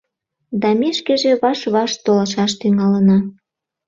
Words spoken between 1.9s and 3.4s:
толашаш тӱҥалына.